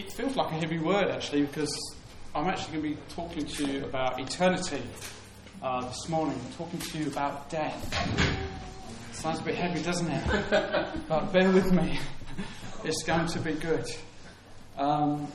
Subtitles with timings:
[0.00, 1.94] it feels like a heavy word actually because
[2.34, 4.82] I'm actually going to be talking to you about eternity
[5.62, 7.84] uh, this morning, talking to you about death.
[9.12, 10.94] Sounds a bit heavy, doesn't it?
[11.08, 11.98] but bear with me,
[12.82, 13.84] it's going to be good.
[14.78, 15.30] Um,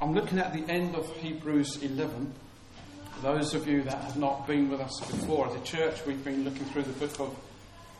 [0.00, 2.32] I'm looking at the end of Hebrews 11.
[3.20, 6.44] Those of you that have not been with us before as a church, we've been
[6.44, 7.36] looking through the book of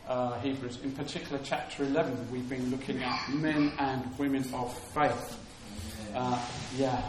[0.06, 2.28] uh, Hebrews, in particular, chapter 11.
[2.30, 5.38] We've been looking at men and women of faith.
[6.14, 6.38] Uh,
[6.76, 7.02] yeah.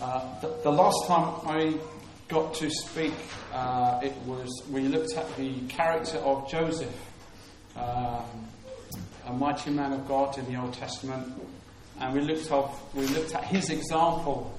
[0.00, 1.74] Uh, the, the, last time I
[2.28, 3.14] got to speak,
[3.52, 6.94] uh, it was we looked at the character of Joseph,
[7.76, 8.24] um,
[9.26, 11.32] a mighty man of God in the Old Testament,
[12.00, 14.52] and we looked off, we looked at his example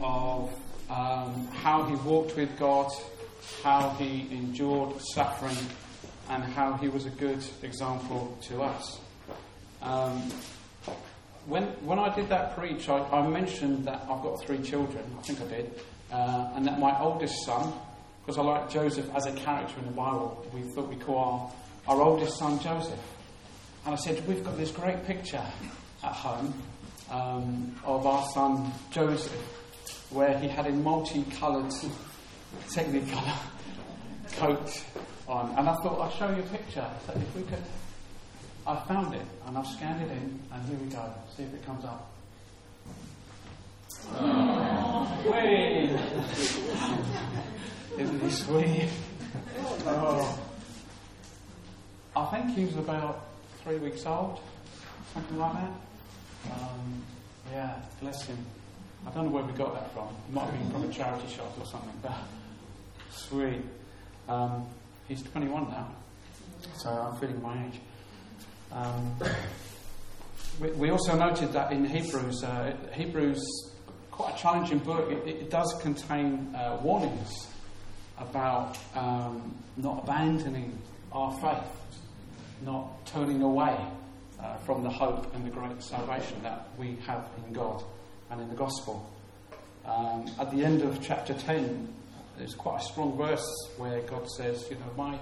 [0.00, 0.50] of
[0.88, 2.90] um, how he walked with God,
[3.62, 5.56] how he endured suffering,
[6.30, 9.00] and how he was a good example to us.
[9.82, 10.30] Um,
[11.46, 15.22] when, when I did that preach, I, I, mentioned that I've got three children, I
[15.22, 15.80] think I did,
[16.10, 17.72] uh, and that my oldest son,
[18.20, 21.52] because I like Joseph as a character in the Bible, we thought we call
[21.86, 22.98] our, our oldest son Joseph.
[23.84, 25.44] And I said, We've got this great picture
[26.02, 26.54] at home
[27.10, 29.32] um, of our son Joseph,
[30.10, 31.72] where he had a multicoloured
[32.68, 33.36] technicolor
[34.32, 34.82] coat
[35.28, 35.50] on.
[35.58, 36.86] And I thought I'd show you a picture.
[37.06, 37.62] So if we could
[38.66, 41.12] I found it and I've scanned it in, and here we go.
[41.36, 42.10] See if it comes up.
[45.26, 45.90] Wait!
[47.98, 48.88] Isn't he sweet?
[49.86, 50.40] Oh.
[52.16, 53.26] I think he was about
[53.62, 54.40] three weeks old,
[55.12, 55.70] something like that.
[56.52, 57.02] Um,
[57.52, 58.38] yeah, bless him.
[59.06, 60.08] I don't know where we got that from.
[60.08, 62.14] It might have been from a charity shop or something, but
[63.10, 63.62] sweet.
[64.28, 64.66] Um,
[65.08, 65.88] he's 21 now,
[66.76, 67.80] so I'm feeling my age.
[68.74, 69.16] Um,
[70.60, 73.70] we, we, also noted that in Hebrews, uh, Hebrews,
[74.10, 75.10] quite a challenging book.
[75.10, 77.48] It, it does contain uh, warnings
[78.18, 80.76] about um, not abandoning
[81.12, 81.70] our faith,
[82.64, 83.78] not turning away
[84.40, 87.82] uh, from the hope and the great salvation that we have in God
[88.30, 89.08] and in the gospel.
[89.84, 91.94] Um, at the end of chapter 10,
[92.38, 93.46] there's quite a strong verse
[93.76, 95.18] where God says, You know, my,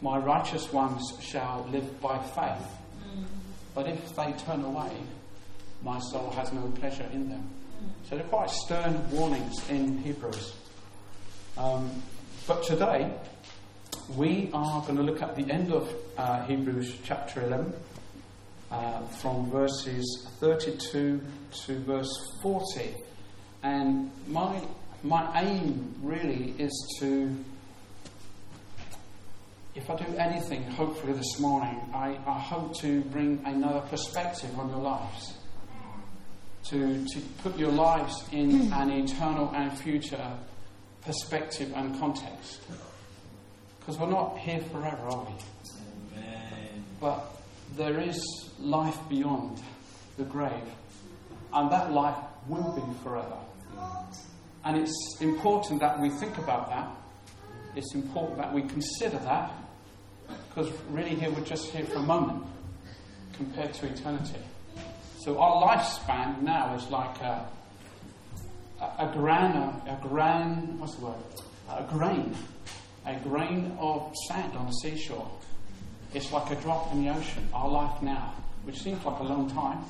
[0.00, 2.79] my righteous ones shall live by faith.
[3.74, 4.90] But if they turn away,
[5.82, 7.48] my soul has no pleasure in them.
[8.08, 10.54] So they're quite stern warnings in Hebrews.
[11.56, 12.02] Um,
[12.46, 13.12] but today,
[14.16, 17.72] we are going to look at the end of uh, Hebrews chapter 11,
[18.70, 21.20] uh, from verses 32
[21.66, 22.94] to verse 40.
[23.62, 24.60] And my,
[25.02, 27.36] my aim really is to
[29.74, 34.68] if I do anything, hopefully this morning, I, I hope to bring another perspective on
[34.68, 35.34] your lives.
[36.64, 38.72] To, to put your lives in hmm.
[38.74, 40.32] an eternal and future
[41.04, 42.60] perspective and context.
[43.78, 45.32] Because we're not here forever, are we?
[46.18, 46.84] Amen.
[47.00, 47.24] But
[47.76, 48.22] there is
[48.58, 49.58] life beyond
[50.18, 50.52] the grave,
[51.52, 53.38] and that life will be forever.
[54.64, 56.90] And it's important that we think about that.
[57.74, 59.50] It's important that we consider that
[60.52, 62.44] because really, here we're just here for a moment
[63.34, 64.40] compared to eternity.
[65.18, 67.46] So our lifespan now is like a,
[68.80, 71.14] a, grain, a, a grain, what's the word?
[71.70, 72.34] A grain,
[73.06, 75.30] a grain of sand on the seashore.
[76.14, 77.48] It's like a drop in the ocean.
[77.54, 78.34] Our life now,
[78.64, 79.84] which seems like a long time,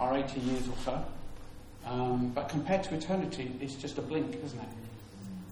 [0.00, 1.04] our 80 years or so.
[1.86, 4.68] Um, but compared to eternity, it's just a blink, isn't it?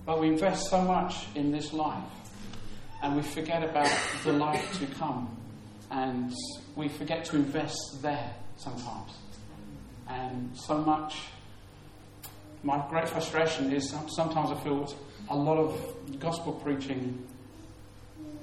[0.04, 2.02] But we invest so much in this life
[3.02, 3.90] and we forget about
[4.24, 5.36] the life to come.
[5.90, 6.32] And
[6.76, 9.12] we forget to invest there sometimes.
[10.08, 11.16] And so much,
[12.62, 14.94] my great frustration is sometimes I feel
[15.28, 17.26] a lot of gospel preaching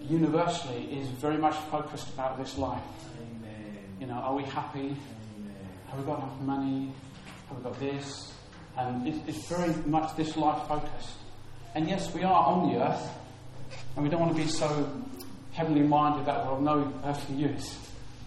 [0.10, 2.82] universally is very much focused about this life.
[3.18, 3.78] Amen.
[4.00, 4.80] You know, are we happy?
[4.80, 5.56] Amen.
[5.90, 6.92] Have we got enough money?
[7.50, 8.34] Have we got this?
[8.78, 11.16] And it's very much this life focused.
[11.76, 13.10] And yes, we are on the earth,
[13.98, 14.88] and we don't want to be so
[15.54, 17.76] heavenly minded that we're of no earthly use.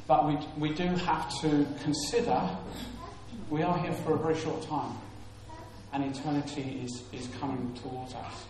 [0.08, 2.50] But we, we do have to consider
[3.50, 4.98] we are here for a very short time,
[5.92, 8.44] and eternity is, is coming towards us.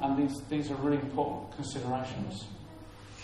[0.00, 2.44] And these, these are really important considerations.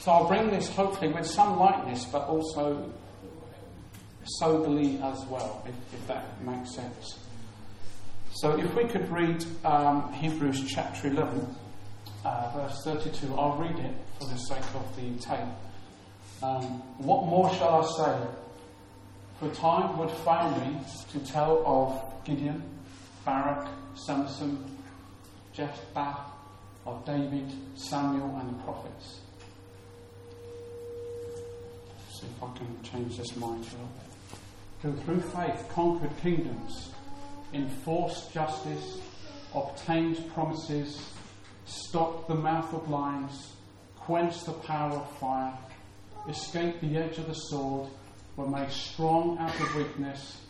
[0.00, 2.92] So I'll bring this hopefully with some lightness, but also
[4.24, 7.16] soberly as well, if, if that makes sense.
[8.32, 11.56] So if we could read um, Hebrews chapter 11
[12.24, 13.34] uh, verse 32.
[13.34, 15.48] I'll read it for the sake of the tape.
[16.42, 16.64] Um,
[16.98, 18.28] what more shall I say?
[19.38, 20.78] For time would fail me
[21.12, 22.62] to tell of Gideon,
[23.24, 24.64] Barak, Samson,
[25.52, 26.16] Jephthah,
[26.86, 29.20] of David, Samuel, and the prophets.
[32.12, 34.38] See if I can change this mind a little bit.
[34.82, 36.90] Who through faith conquered kingdoms,
[37.52, 38.98] enforced justice,
[39.54, 41.02] obtained promises,
[41.70, 43.52] stopped the mouth of lions,
[43.96, 45.56] quenched the power of fire,
[46.28, 47.88] escaped the edge of the sword,
[48.36, 50.40] were made strong out of weakness,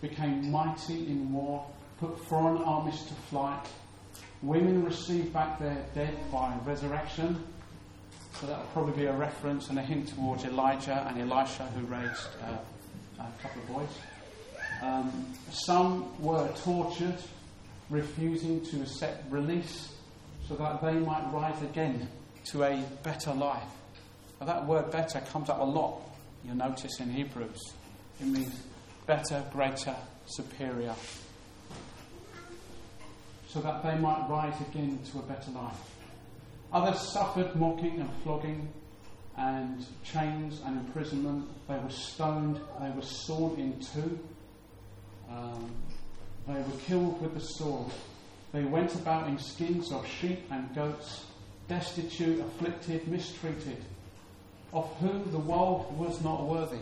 [0.00, 1.66] became mighty in war,
[1.98, 3.66] put foreign armies to flight.
[4.42, 7.42] Women received back their dead by resurrection.
[8.34, 11.84] So that will probably be a reference and a hint towards Elijah and Elisha, who
[11.86, 12.56] raised uh,
[13.18, 13.98] a couple of boys.
[14.80, 17.18] Um, some were tortured,
[17.90, 19.92] refusing to accept release
[20.48, 22.08] so that they might rise again
[22.46, 23.62] to a better life.
[24.40, 26.00] Now, that word better comes up a lot,
[26.44, 27.74] you'll notice in Hebrews.
[28.20, 28.62] It means
[29.06, 29.94] better, greater,
[30.26, 30.94] superior.
[33.48, 35.74] So that they might rise again to a better life.
[36.72, 38.68] Others suffered mocking and flogging
[39.36, 41.48] and chains and imprisonment.
[41.66, 44.18] They were stoned, they were sawn in two.
[45.30, 45.70] Um,
[46.46, 47.92] they were killed with the sword.
[48.52, 51.26] They went about in skins of sheep and goats,
[51.68, 53.84] destitute, afflicted, mistreated,
[54.72, 56.78] of whom the world was not worthy.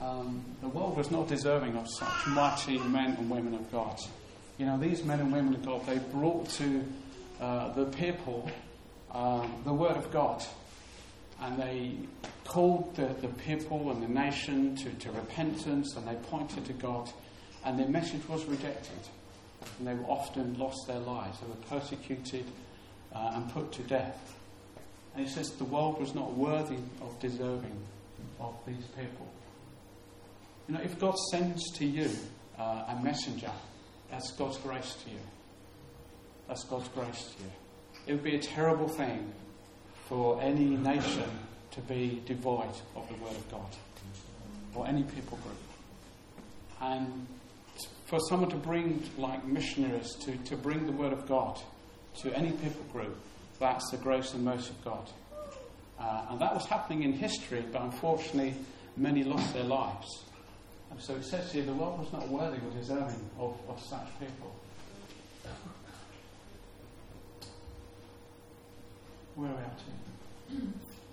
[0.00, 3.98] Um, the world was not deserving of such mighty men and women of God.
[4.58, 6.84] You know, these men and women of God, they brought to
[7.40, 8.50] uh, the people
[9.12, 10.44] um, the Word of God.
[11.40, 11.92] And they
[12.44, 17.10] called the, the people and the nation to, to repentance and they pointed to God.
[17.64, 18.98] And their message was rejected
[19.78, 21.38] and they were often lost their lives.
[21.40, 22.46] They were persecuted
[23.14, 24.36] uh, and put to death.
[25.14, 27.76] And he says the world was not worthy of deserving
[28.40, 29.26] of these people.
[30.68, 32.10] You know, if God sends to you
[32.58, 33.52] uh, a messenger,
[34.10, 35.20] that's God's grace to you.
[36.48, 37.50] That's God's grace to you.
[38.06, 39.32] It would be a terrible thing
[40.08, 41.30] for any nation
[41.72, 43.66] to be devoid of the Word of God,
[44.74, 45.56] or any people group.
[46.80, 47.26] And
[48.14, 51.60] for someone to bring, like missionaries, to, to bring the Word of God
[52.20, 53.16] to any people group,
[53.58, 55.10] that's the grace and mercy of God.
[55.98, 58.54] Uh, and that was happening in history, but unfortunately,
[58.96, 60.22] many lost their lives.
[60.92, 64.06] And so it says here the world was not worthy or deserving of, of such
[64.20, 64.54] people.
[69.34, 70.62] Where are we at?
[70.84, 71.03] Uh,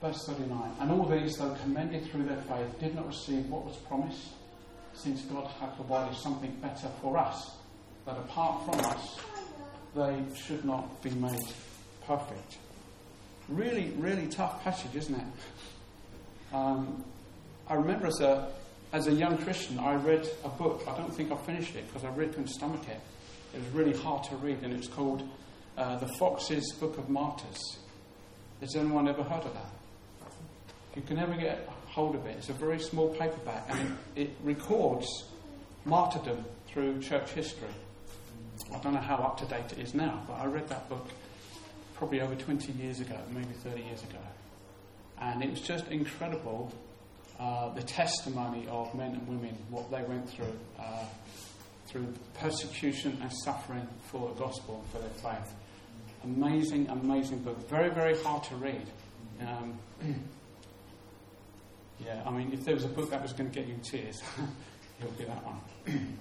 [0.00, 3.76] verse 39 And all these, though commended through their faith, did not receive what was
[3.76, 4.28] promised,
[4.94, 7.52] since God had provided something better for us,
[8.06, 9.18] that apart from us,
[9.94, 11.52] they should not be made
[12.06, 12.58] perfect.
[13.48, 16.54] Really, really tough passage, isn't it?
[16.54, 17.04] Um,
[17.68, 18.52] I remember as a,
[18.92, 20.82] as a young Christian, I read a book.
[20.88, 23.00] I don't think I finished it because I really couldn't stomach it.
[23.54, 25.28] It was really hard to read, and it was called
[25.76, 27.78] uh, The Foxe's Book of Martyrs.
[28.60, 29.79] Has anyone ever heard of that?
[30.96, 32.36] You can never get hold of it.
[32.38, 35.06] It's a very small paperback and it, it records
[35.84, 37.68] martyrdom through church history.
[38.74, 41.08] I don't know how up to date it is now, but I read that book
[41.94, 44.18] probably over 20 years ago, maybe 30 years ago.
[45.20, 46.72] And it was just incredible
[47.38, 51.04] uh, the testimony of men and women, what they went through, uh,
[51.86, 55.54] through persecution and suffering for the gospel and for their faith.
[56.24, 57.68] Amazing, amazing book.
[57.68, 58.86] Very, very hard to read.
[59.40, 59.78] Um,
[62.04, 64.22] yeah, I mean, if there was a book that was going to get you tears,
[65.00, 65.60] it would be that one.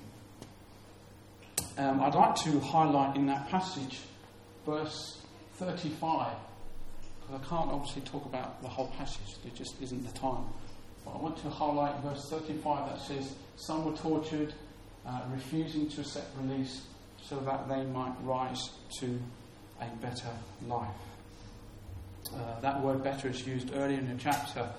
[1.77, 3.99] um, I'd like to highlight in that passage
[4.65, 5.21] verse
[5.55, 6.35] 35,
[7.21, 10.45] because I can't obviously talk about the whole passage, there just isn't the time.
[11.05, 14.53] But I want to highlight verse 35 that says, Some were tortured,
[15.07, 16.81] uh, refusing to accept release,
[17.21, 18.69] so that they might rise
[18.99, 19.19] to
[19.81, 20.29] a better
[20.67, 20.89] life.
[22.33, 24.69] Uh, that word better is used earlier in the chapter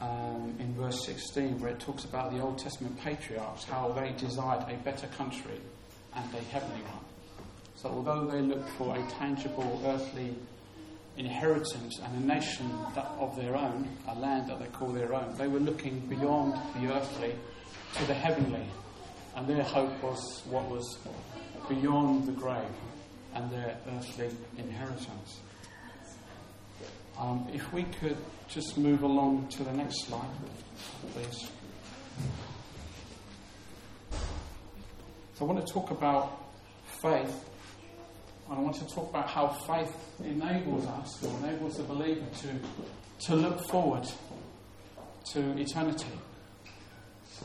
[0.00, 4.64] um, in verse 16, where it talks about the Old Testament patriarchs, how they desired
[4.68, 5.60] a better country
[6.14, 7.04] and a heavenly one.
[7.76, 10.34] So, although they looked for a tangible earthly
[11.16, 12.70] inheritance and a nation
[13.18, 16.92] of their own, a land that they call their own, they were looking beyond the
[16.92, 17.34] earthly
[17.94, 18.66] to the heavenly.
[19.36, 20.98] And their hope was what was
[21.68, 22.64] beyond the grave
[23.34, 25.40] and their earthly inheritance.
[27.18, 28.16] Um, if we could
[28.48, 30.28] just move along to the next slide,
[31.12, 31.50] please.
[35.34, 36.40] So I want to talk about
[37.00, 37.44] faith
[38.48, 43.26] and I want to talk about how faith enables us, or enables the believer to,
[43.26, 44.06] to look forward
[45.32, 46.12] to eternity.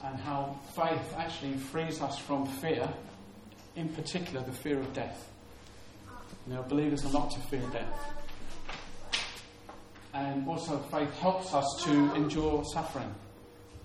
[0.03, 2.87] And how faith actually frees us from fear,
[3.75, 5.29] in particular the fear of death.
[6.47, 8.18] You know, believers are not to fear death.
[10.13, 13.13] And also, faith helps us to endure suffering,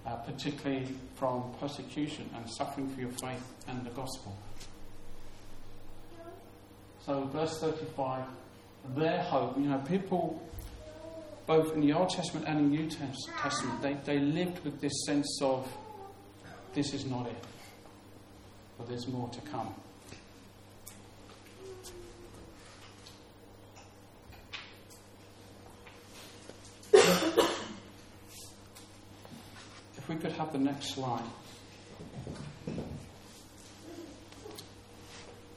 [0.07, 4.35] uh, particularly from persecution and suffering for your faith and the gospel.
[7.05, 8.25] So, verse 35,
[8.97, 10.43] their hope, you know, people,
[11.47, 12.91] both in the Old Testament and in the New
[13.43, 15.71] Testament, they, they lived with this sense of
[16.73, 17.45] this is not it,
[18.79, 19.75] but there's more to come.
[30.25, 31.23] Could have the next slide.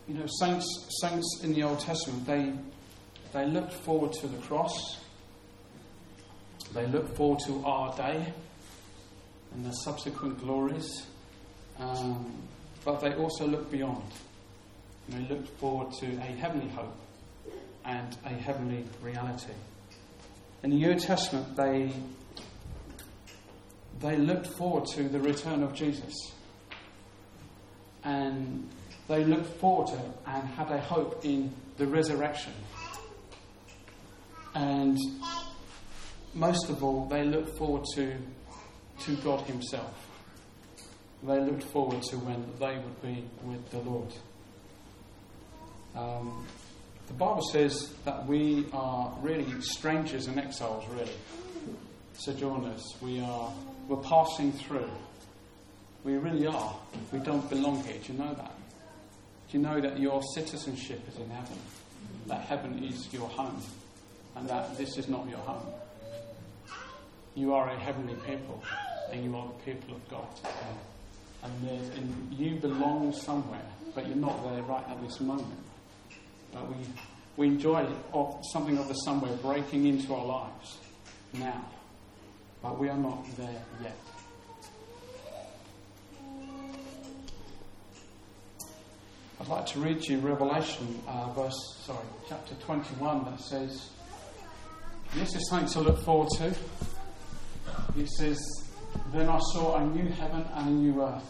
[0.10, 0.66] You know, saints,
[1.00, 2.52] saints in the Old Testament, they,
[3.32, 5.00] they looked forward to the cross.
[6.74, 8.34] They looked forward to our day
[9.54, 11.06] and the subsequent glories.
[11.80, 12.30] Um,
[12.84, 14.04] but they also looked beyond.
[15.08, 16.98] They looked forward to a heavenly hope
[17.86, 19.54] and a heavenly reality.
[20.62, 21.94] In the New Testament, they,
[24.00, 26.14] they looked forward to the return of Jesus.
[28.04, 28.70] And
[29.08, 32.54] they looked forward to and had a hope in the resurrection.
[34.54, 34.98] And
[36.34, 38.16] most of all, they looked forward to,
[39.02, 39.94] to God Himself.
[41.24, 44.14] They looked forward to when they would be with the Lord.
[45.96, 46.46] Um,
[47.08, 51.12] the Bible says that we are really strangers and exiles, really.
[52.14, 52.84] Sojourners.
[53.02, 53.52] We are
[53.88, 54.90] we're passing through.
[56.04, 56.76] We really are.
[57.12, 57.98] We don't belong here.
[58.06, 58.52] Do you know that?
[59.50, 61.58] Do you know that your citizenship is in heaven?
[62.28, 63.62] That heaven is your home,
[64.36, 65.66] and that this is not your home.
[67.36, 68.62] You are a heavenly people,
[69.12, 70.28] and you are the people of God.
[71.44, 73.66] And, and you belong somewhere,
[73.96, 75.60] but you're not there right at this moment.
[76.52, 76.76] But we,
[77.38, 77.86] we enjoy
[78.52, 80.78] something of the somewhere breaking into our lives
[81.34, 81.66] now,
[82.62, 83.98] but we are not there yet.
[89.40, 93.90] I'd like to read you Revelation, uh, verse, sorry, chapter 21, that says,
[95.14, 96.56] This is something to look forward to.
[97.96, 98.40] He says,
[99.14, 101.24] Then I saw a new heaven and a new earth,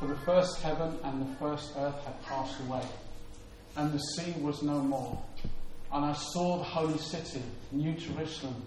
[0.00, 2.82] for the first heaven and the first earth had passed away,
[3.76, 5.22] and the sea was no more.
[5.92, 8.66] And I saw the holy city, New Jerusalem,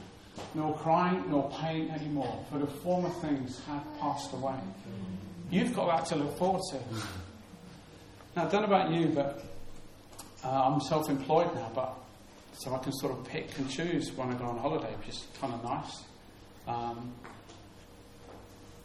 [0.53, 4.55] nor crying, nor pain anymore, for the former things have passed away.
[5.49, 6.79] You've got that to look forward to.
[8.35, 9.43] Now, I don't know about you, but
[10.43, 11.93] uh, I'm self employed now, but
[12.53, 15.25] so I can sort of pick and choose when I go on holiday, which is
[15.39, 16.03] kind of nice.
[16.67, 17.11] Um,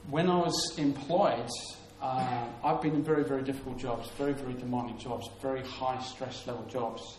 [0.08, 1.48] when I was employed,
[2.00, 6.46] uh, I've been in very, very difficult jobs, very, very demanding jobs, very high stress
[6.46, 7.18] level jobs.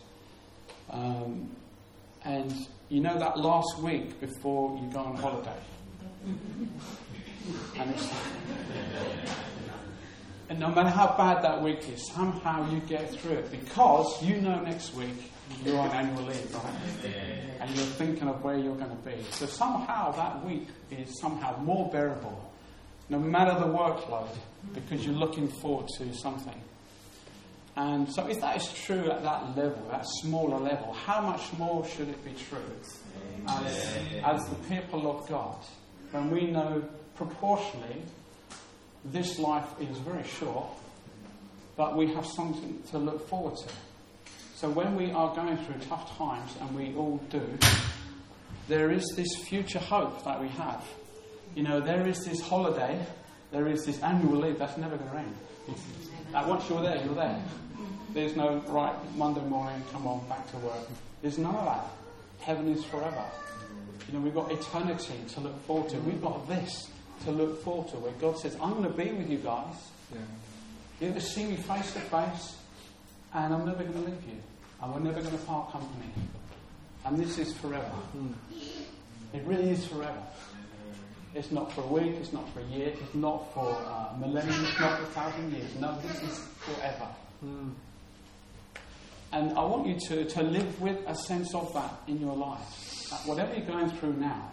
[0.90, 1.50] Um,
[2.24, 2.52] and
[2.88, 5.60] you know that last week before you go on holiday?
[7.78, 8.12] and it's
[10.48, 14.40] and no matter how bad that week is, somehow you get through it because you
[14.40, 15.30] know next week
[15.64, 16.64] you're on annual leave, right?
[17.60, 19.22] And you're thinking of where you're going to be.
[19.30, 22.50] So somehow that week is somehow more bearable,
[23.08, 24.28] no matter the workload,
[24.74, 26.60] because you're looking forward to something.
[27.78, 31.86] And so, if that is true at that level, that smaller level, how much more
[31.86, 32.58] should it be true
[33.46, 35.54] as, as the people of God
[36.10, 36.82] when we know
[37.14, 38.02] proportionally
[39.04, 40.66] this life is very short,
[41.76, 43.68] but we have something to look forward to.
[44.56, 47.46] So when we are going through tough times, and we all do,
[48.66, 50.84] there is this future hope that we have.
[51.54, 52.98] You know, there is this holiday,
[53.52, 55.36] there is this annual leave that's never going to end.
[56.32, 57.40] Once you're there, you're there.
[58.10, 60.88] There's no, right, Monday morning, come on, back to work.
[61.22, 61.84] There's none of that.
[62.40, 63.24] Heaven is forever.
[64.06, 65.98] You know, we've got eternity to look forward to.
[65.98, 66.88] We've got this
[67.24, 69.74] to look forward to, where God says, I'm going to be with you guys.
[70.12, 70.20] Yeah.
[71.00, 72.56] You're going to see me face to face,
[73.34, 74.40] and I'm never going to leave you.
[74.82, 76.10] And we're never going to part company.
[77.04, 77.84] And this is forever.
[77.84, 78.32] Hmm.
[79.34, 80.22] It really is forever.
[81.34, 84.64] It's not for a week, it's not for a year, it's not for a millennium,
[84.64, 85.74] it's not for a thousand years.
[85.78, 87.08] No, this is forever.
[87.40, 87.68] Hmm.
[89.32, 93.08] And I want you to, to live with a sense of that in your life.
[93.10, 94.52] That whatever you're going through now,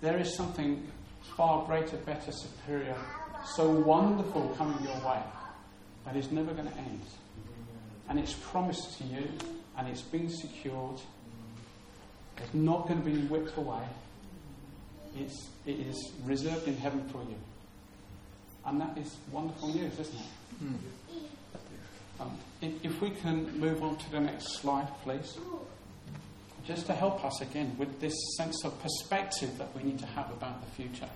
[0.00, 0.86] there is something
[1.36, 2.96] far greater, better, superior,
[3.54, 5.22] so wonderful coming your way
[6.04, 7.02] that is never going to end.
[8.08, 9.28] And it's promised to you,
[9.76, 11.00] and it's been secured.
[12.38, 13.82] It's not going to be whipped away.
[15.16, 17.36] It's, it is reserved in heaven for you.
[18.66, 20.64] And that is wonderful news, isn't it?
[20.64, 20.78] Mm.
[22.20, 25.38] Um, if, we can move on to the next slide, please.
[26.66, 30.30] Just to help us again with this sense of perspective that we need to have
[30.30, 31.08] about the future.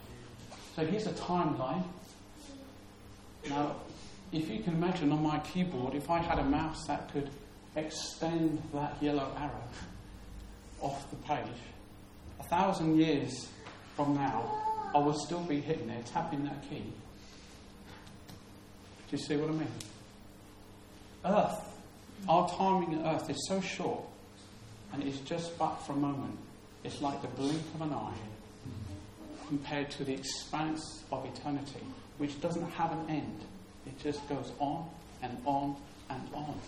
[0.77, 1.85] So here's a timeline.
[3.49, 3.77] Now,
[4.31, 7.29] if you can imagine on my keyboard, if I had a mouse that could
[7.77, 9.69] extend that yellow arrow
[10.81, 11.61] off the page,
[12.41, 13.49] a thousand years
[13.97, 14.51] from now,
[14.95, 16.85] I will still be hitting there, tapping that key.
[19.11, 19.69] Do you see what I mean?
[21.25, 21.61] Earth,
[22.29, 24.03] our timing at Earth is so short,
[24.93, 26.39] and it's just but for a moment.
[26.85, 28.15] It's like the blink of an eye
[29.47, 31.81] compared to the expanse of eternity,
[32.19, 33.41] which doesn't have an end.
[33.87, 34.89] It just goes on
[35.23, 35.77] and on
[36.11, 36.59] and on.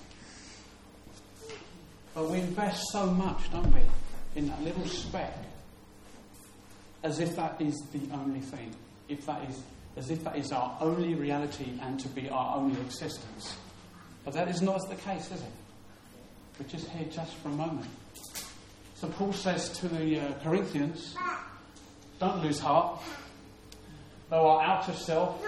[2.15, 3.81] But we invest so much, don't we,
[4.37, 5.37] in that little speck,
[7.03, 8.75] as if that is the only thing,
[9.09, 9.61] if that is,
[9.97, 13.57] as if that is our only reality and to be our only existence.
[14.25, 15.53] But that is not the case, is it?
[16.59, 17.87] We're just here just for a moment.
[18.95, 21.15] So Paul says to the uh, Corinthians,
[22.21, 23.03] don't lose heart.
[24.31, 25.45] Though our outer self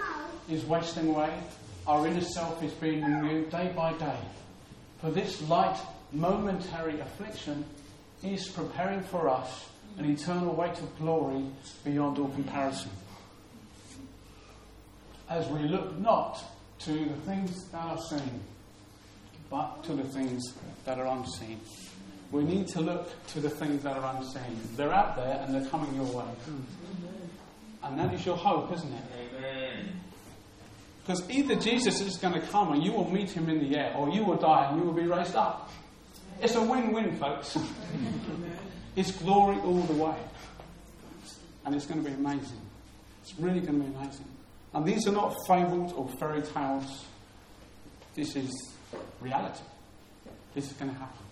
[0.51, 1.33] is wasting away,
[1.87, 4.19] our inner self is being renewed day by day.
[5.01, 5.79] For this light,
[6.13, 7.65] momentary affliction
[8.23, 9.69] is preparing for us
[9.99, 11.45] an eternal weight of glory
[11.85, 12.91] beyond all comparison.
[15.31, 16.43] As we look not
[16.81, 18.41] to the things that are seen,
[19.51, 20.43] but to the things
[20.85, 21.61] that are unseen.
[22.33, 24.59] We need to look to the things that are unseen.
[24.77, 26.25] They're out there and they're coming your way.
[27.83, 29.87] And that is your hope, isn't it?
[31.07, 33.95] Because either Jesus is going to come and you will meet him in the air,
[33.97, 35.71] or you will die and you will be raised up.
[36.43, 37.57] It's a win win, folks.
[38.97, 40.17] it's glory all the way.
[41.65, 42.61] And it's going to be amazing.
[43.23, 44.27] It's really going to be amazing.
[44.75, 47.05] And these are not fables or fairy tales.
[48.15, 48.76] This is
[49.21, 49.63] reality.
[50.55, 51.25] This is going to happen.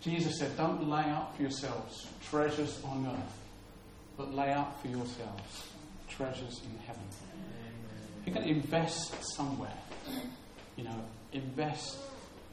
[0.00, 3.38] Jesus said, Don't lay up for yourselves treasures on earth,
[4.16, 5.68] but lay up for yourselves
[6.08, 7.02] treasures in heaven.
[8.24, 9.72] You're going to invest somewhere.
[10.76, 11.98] You know, invest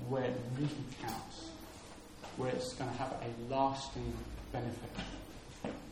[0.08, 0.69] where it really
[1.01, 1.49] counts,
[2.38, 4.13] where it's going to have a lasting
[4.51, 4.91] benefit.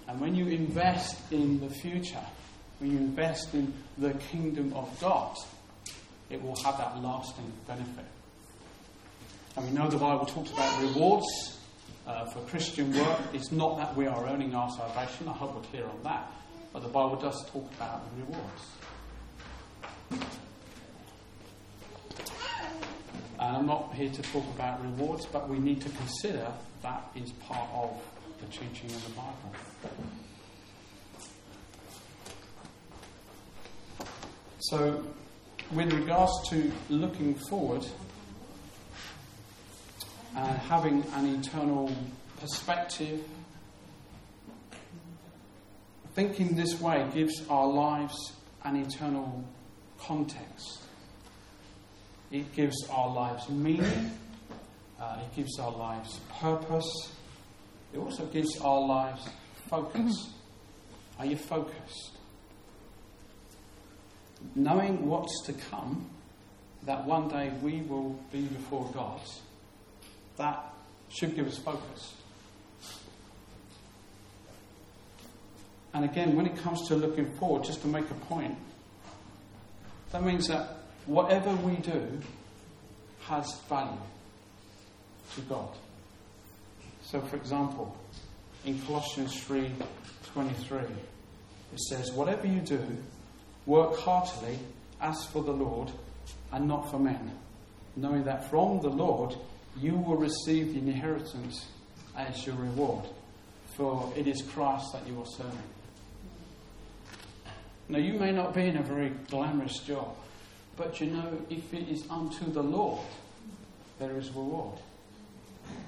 [0.07, 2.25] And when you invest in the future,
[2.79, 5.37] when you invest in the kingdom of God,
[6.33, 8.05] it will have that lasting benefit.
[9.55, 11.59] And we know the Bible talks about rewards
[12.07, 13.19] uh, for Christian work.
[13.33, 15.27] It's not that we are earning our salvation.
[15.27, 16.31] I hope we're clear on that.
[16.73, 18.63] But the Bible does talk about rewards.
[23.39, 27.31] And I'm not here to talk about rewards, but we need to consider that is
[27.33, 27.91] part of
[28.39, 29.51] the teaching of the Bible.
[34.59, 35.03] So,
[35.75, 37.85] with regards to looking forward
[40.35, 41.91] and having an eternal
[42.39, 43.23] perspective,
[46.13, 48.33] thinking this way gives our lives
[48.63, 49.43] an eternal
[49.99, 50.81] context.
[52.31, 54.11] It gives our lives meaning,
[54.99, 57.11] uh, it gives our lives purpose,
[57.93, 59.27] it also gives our lives
[59.69, 60.33] focus.
[61.19, 62.17] Are you focused?
[64.55, 66.09] Knowing what's to come,
[66.85, 69.21] that one day we will be before God,
[70.37, 70.73] that
[71.09, 72.13] should give us focus.
[75.93, 78.57] And again, when it comes to looking forward, just to make a point,
[80.11, 82.19] that means that whatever we do
[83.27, 83.97] has value
[85.35, 85.69] to God.
[87.03, 87.95] So, for example,
[88.65, 90.87] in Colossians 3:23,
[91.73, 92.81] it says, "Whatever you do,
[93.65, 94.59] Work heartily
[95.01, 95.91] as for the Lord
[96.51, 97.31] and not for men,
[97.95, 99.35] knowing that from the Lord
[99.79, 101.65] you will receive the inheritance
[102.15, 103.05] as your reward,
[103.75, 105.57] for it is Christ that you are serving.
[107.89, 110.15] Now, you may not be in a very glamorous job,
[110.77, 113.01] but you know, if it is unto the Lord,
[113.99, 114.79] there is reward.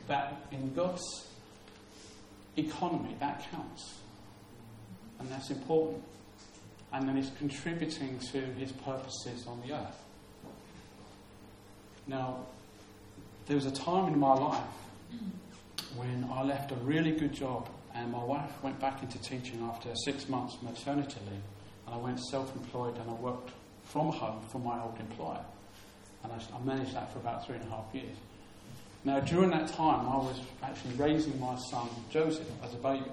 [0.08, 1.26] that in God's
[2.58, 3.96] economy, that counts.
[5.20, 6.04] And that's important.
[6.96, 10.02] And then it's contributing to his purposes on the earth.
[12.08, 12.46] Now,
[13.48, 14.64] there was a time in my life
[15.98, 19.90] when I left a really good job and my wife went back into teaching after
[20.06, 21.42] six months maternity leave
[21.86, 23.52] and I went self-employed and I worked
[23.84, 25.44] from home for my old employer.
[26.24, 28.16] And I, I managed that for about three and a half years.
[29.04, 33.12] Now, during that time, I was actually raising my son Joseph as a baby.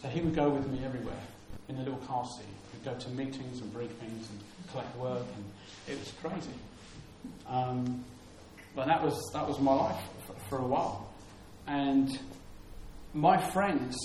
[0.00, 1.20] So he would go with me everywhere
[1.68, 2.57] in a little car seat.
[2.84, 5.44] Go to meetings and briefings and collect work, and
[5.88, 6.54] it was crazy.
[7.48, 8.04] Um,
[8.74, 11.12] but that was, that was my life for, for a while.
[11.66, 12.18] And
[13.14, 13.98] my friends,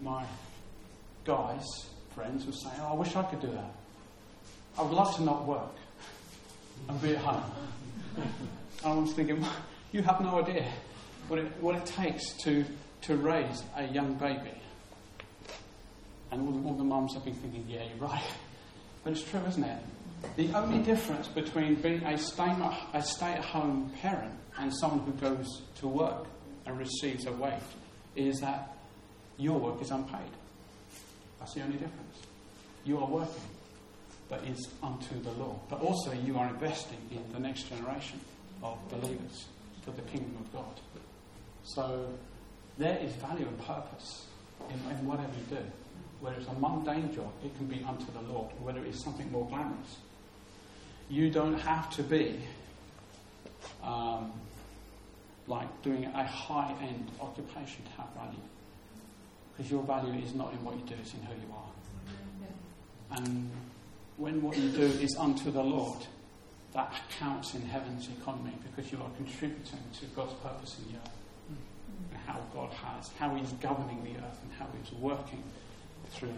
[0.00, 0.24] my
[1.24, 1.64] guys,
[2.14, 3.74] friends, would say, Oh, I wish I could do that.
[4.78, 5.74] I would love to not work
[6.88, 7.42] and be at home.
[8.84, 9.44] I was thinking,
[9.92, 10.66] you have no idea
[11.28, 12.64] what it, what it takes to,
[13.02, 14.50] to raise a young baby.
[16.34, 18.22] And all, all the mums have been thinking, yeah, you're right.
[19.04, 19.78] But it's true, isn't it?
[20.36, 25.88] The only difference between being a stay at home parent and someone who goes to
[25.88, 26.26] work
[26.64, 27.60] and receives a wage
[28.16, 28.74] is that
[29.36, 30.30] your work is unpaid.
[31.38, 32.16] That's the only difference.
[32.86, 33.42] You are working,
[34.30, 35.58] but it's unto the Lord.
[35.68, 38.20] But also, you are investing in the next generation
[38.62, 39.44] of believers
[39.82, 40.80] for the kingdom of God.
[41.64, 42.08] So,
[42.78, 44.26] there is value and purpose
[44.70, 45.62] in, in whatever you do.
[46.20, 49.30] Whether it's a mundane job, it can be unto the Lord, or whether it's something
[49.30, 49.98] more glamorous.
[51.10, 52.40] You don't have to be
[53.82, 54.32] um,
[55.46, 58.38] like doing a high end occupation to have value.
[59.56, 63.18] Because your value is not in what you do, it's in who you are.
[63.18, 63.50] And
[64.16, 66.06] when what you do is unto the Lord,
[66.72, 71.10] that counts in heaven's economy because you are contributing to God's purpose in the earth.
[72.12, 75.42] And how God has, how He's governing the earth and how He's working
[76.14, 76.34] through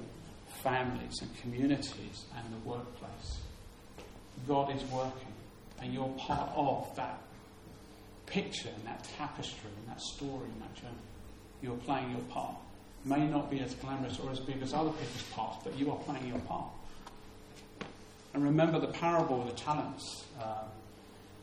[0.62, 3.41] families and communities and the workplace.
[4.47, 5.33] God is working,
[5.81, 7.21] and you're part of that
[8.27, 10.95] picture and that tapestry and that story and that journey.
[11.62, 12.57] You're playing your part.
[13.05, 15.99] May not be as glamorous or as big as other people's parts, but you are
[15.99, 16.67] playing your part.
[18.35, 20.65] And remember the parable of the talents uh,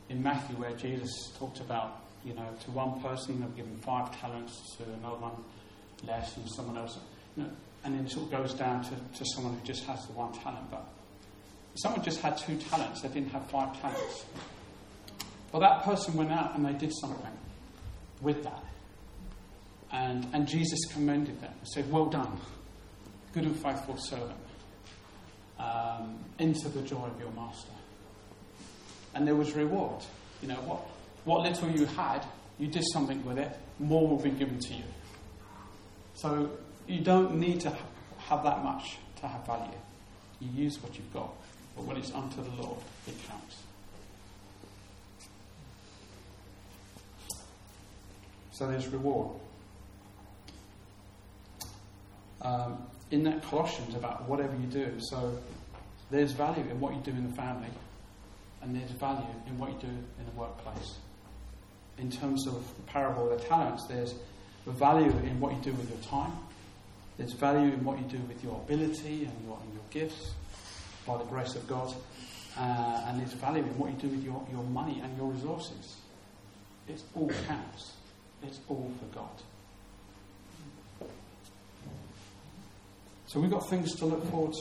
[0.08, 4.76] in Matthew, where Jesus talked about, you know, to one person they've given five talents,
[4.76, 5.32] to another one
[6.06, 6.98] less, and someone else.
[7.36, 7.50] You know,
[7.84, 10.32] and then it sort of goes down to, to someone who just has the one
[10.32, 10.70] talent.
[10.70, 10.86] But
[11.74, 14.24] if someone just had two talents, they didn't have five talents.
[15.52, 17.30] Well, that person went out and they did something
[18.22, 18.64] with that.
[19.92, 22.40] And, and Jesus commended them and said, Well done,
[23.32, 24.32] good and faithful servant.
[25.58, 27.70] Um, into the joy of your master.
[29.14, 30.02] And there was reward.
[30.42, 30.80] You know, what,
[31.24, 32.24] what little you had,
[32.58, 34.82] you did something with it, more will be given to you.
[36.14, 36.50] So
[36.86, 37.76] you don't need to
[38.18, 39.78] have that much to have value.
[40.40, 41.30] You use what you've got.
[41.76, 43.62] But when it's unto the Lord, it counts.
[48.52, 49.36] So there's reward.
[52.42, 52.78] Um,
[53.10, 54.94] in that Colossians about whatever you do.
[54.98, 55.38] So
[56.10, 57.70] there's value in what you do in the family,
[58.62, 60.96] and there's value in what you do in the workplace.
[61.98, 64.14] In terms of the parable of the talents, there's
[64.66, 66.32] value in what you do with your time,
[67.16, 70.32] there's value in what you do with your ability and your, and your gifts
[71.06, 71.94] by the grace of God.
[72.58, 75.96] Uh, and there's value in what you do with your, your money and your resources.
[76.88, 77.92] It all counts.
[78.42, 79.42] It's all for God.
[83.26, 84.54] So we've got things to look forward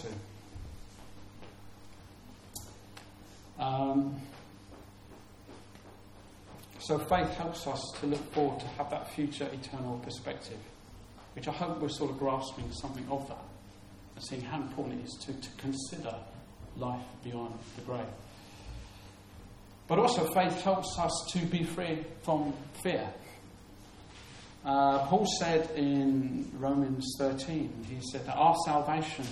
[3.57, 3.63] to.
[3.63, 4.19] Um,
[6.79, 10.57] so faith helps us to look forward to have that future eternal perspective
[11.35, 13.43] which I hope we're sort of grasping something of that
[14.15, 16.15] and seeing how important it is to, to consider
[16.77, 18.05] life beyond the grave.
[19.87, 23.07] But also, faith helps us to be free from fear.
[24.65, 29.25] Uh, Paul said in Romans 13, he said that our salvation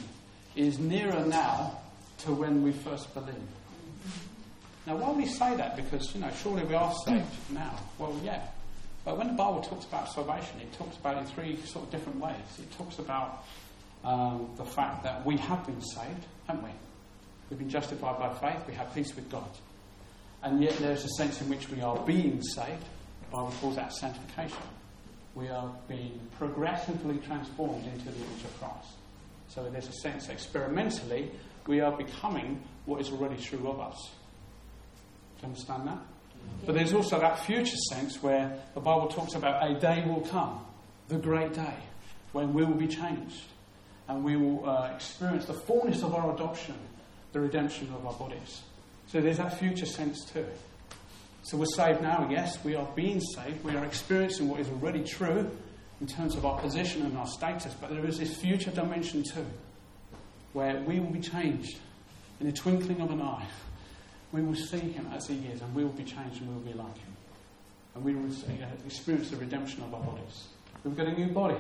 [0.56, 1.78] is nearer now
[2.20, 3.38] to when we first believed.
[4.86, 5.78] Now, why would he say that?
[5.78, 7.78] Because, you know, surely we are saved now.
[7.98, 8.42] Well, yeah,
[9.04, 11.92] but when the Bible talks about salvation, it talks about it in three sort of
[11.92, 12.36] different ways.
[12.60, 13.44] It talks about
[14.04, 16.70] um, the fact that we have been saved, haven't we?
[17.50, 19.50] We've been justified by faith, we have peace with God.
[20.44, 22.84] And yet there's a sense in which we are being saved.
[23.24, 24.58] The Bible calls that sanctification.
[25.36, 28.90] We are being progressively transformed into the image of Christ.
[29.50, 31.30] So there's a sense experimentally
[31.68, 34.10] we are becoming what is already true of us.
[35.38, 36.00] Do you understand that?
[36.66, 40.64] But there's also that future sense where the Bible talks about a day will come,
[41.08, 41.76] the great day,
[42.32, 43.44] when we will be changed
[44.08, 46.76] and we will uh, experience the fullness of our adoption,
[47.34, 48.62] the redemption of our bodies.
[49.08, 50.46] So there's that future sense too.
[51.44, 55.04] So we're saved now, yes, we are being saved, we are experiencing what is already
[55.04, 55.50] true
[56.00, 59.46] in terms of our position and our status, but there is this future dimension too,
[60.54, 61.80] where we will be changed
[62.40, 63.48] in the twinkling of an eye
[64.32, 66.74] we will see him as he is, and we will be changed and we will
[66.74, 67.16] be like him.
[67.96, 70.48] And we will uh, experience the redemption of our bodies.
[70.84, 71.58] We've got a new body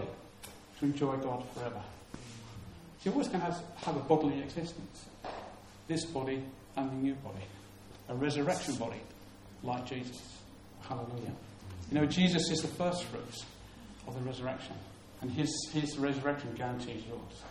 [0.80, 1.82] to enjoy God forever.
[2.14, 5.06] So you're always going to have, have a bodily existence.
[5.88, 6.42] This body
[6.78, 7.44] and the new body.
[8.08, 9.02] A resurrection body,
[9.64, 10.22] like Jesus.
[10.82, 11.34] Hallelujah.
[11.92, 13.46] You know, Jesus is the first fruits
[14.08, 14.76] of the resurrection.
[15.22, 17.44] And his, his resurrection guarantees yours.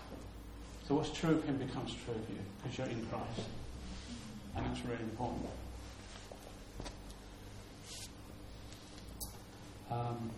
[0.89, 3.47] So what's true of him becomes true of you because you're in Christ
[4.57, 5.47] and it's really important.
[9.91, 10.31] Um,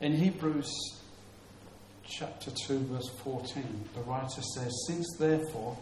[0.00, 0.72] in Hebrews
[2.08, 5.76] chapter 2, verse 14, the writer says, Since therefore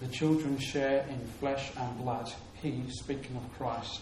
[0.00, 2.32] the children share in flesh and blood.
[2.54, 4.00] He, speaking of Christ,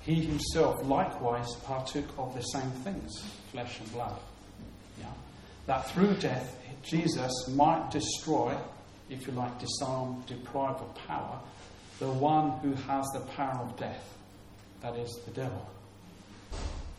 [0.00, 4.18] he himself likewise partook of the same things, flesh and blood.
[4.98, 5.06] Yeah?
[5.66, 8.56] That through death, Jesus might destroy,
[9.10, 11.38] if you like, disarm, deprive of power,
[11.98, 14.16] the one who has the power of death,
[14.80, 15.68] that is, the devil.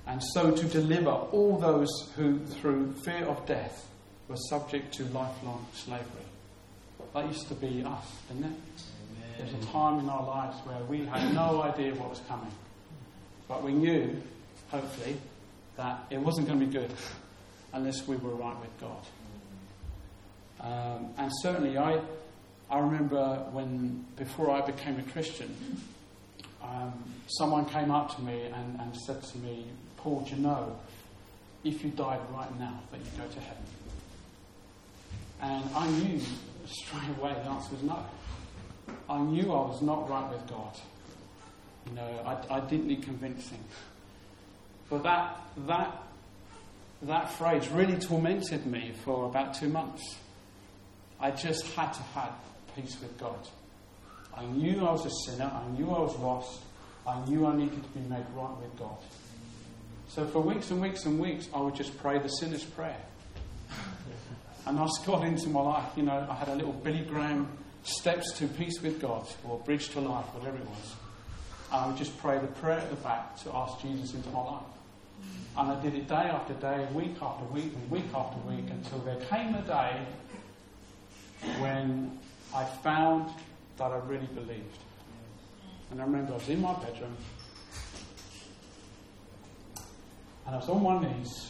[0.05, 3.87] And so to deliver all those who, through fear of death,
[4.27, 6.28] were subject to lifelong slavery.
[7.13, 8.59] That used to be us, didn't it?
[9.37, 12.51] There's a time in our lives where we had no idea what was coming.
[13.47, 14.21] But we knew,
[14.69, 15.15] hopefully,
[15.77, 16.93] that it wasn't going to be good
[17.73, 19.05] unless we were right with God.
[20.61, 22.01] Um, and certainly, I,
[22.69, 25.55] I remember when, before I became a Christian,
[26.61, 26.93] um,
[27.27, 29.65] someone came up to me and, and said to me,
[29.97, 30.77] Paul, do you know,
[31.63, 33.63] if you died right now, that you'd go to heaven?
[35.41, 36.19] And I knew
[36.69, 38.05] straight away the answer was no.
[39.09, 40.77] I knew I was not right with God.
[41.87, 43.63] You know, I, I didn't need convincing.
[44.89, 46.03] But that, that,
[47.03, 50.17] that phrase really tormented me for about two months.
[51.19, 52.33] I just had to have
[52.75, 53.39] peace with God.
[54.35, 55.51] I knew I was a sinner.
[55.53, 56.61] I knew I was lost.
[57.07, 58.97] I knew I needed to be made right with God.
[60.07, 62.97] So for weeks and weeks and weeks, I would just pray the sinner's prayer
[64.69, 65.91] and asked God into my life.
[65.97, 67.47] You know, I had a little Billy Graham
[67.81, 70.95] steps to peace with God or bridge to life, whatever it was.
[71.71, 74.63] I would just pray the prayer at the back to ask Jesus into my life.
[75.57, 78.99] And I did it day after day, week after week, and week after week until
[78.99, 80.05] there came a day
[81.59, 82.19] when
[82.53, 83.31] I found
[83.77, 84.77] that I really believed.
[85.89, 87.17] And I remember I was in my bedroom
[90.45, 91.49] and I was on my knees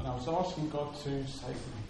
[0.00, 1.89] and I was asking God to save me.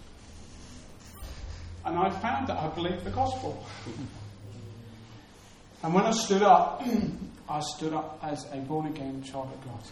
[1.85, 3.65] And I found that I believed the gospel.
[5.83, 6.83] and when I stood up,
[7.49, 9.83] I stood up as a born again child of God.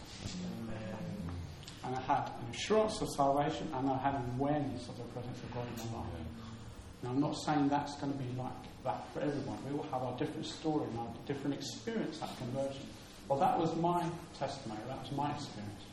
[1.83, 5.39] And I had an assurance of salvation and I had an awareness of the presence
[5.41, 6.29] of God in my life.
[7.01, 8.51] Now, I'm not saying that's going to be like
[8.83, 9.57] that for everyone.
[9.67, 12.85] We all have our different story and our different experience at conversion.
[13.27, 15.83] Well, that was my testimony, that was my experience.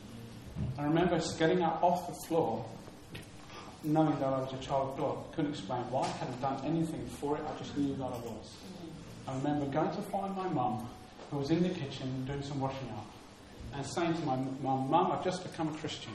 [0.77, 2.65] I remember getting up off the floor
[3.87, 5.17] knowing that I was a child of God.
[5.33, 6.03] Couldn't explain why.
[6.03, 7.43] I hadn't done anything for it.
[7.43, 8.55] I just knew that I was.
[9.27, 10.87] I remember going to find my mum,
[11.31, 13.05] who was in the kitchen doing some washing up,
[13.73, 16.11] and saying to my mum, Mum, I've just become a Christian.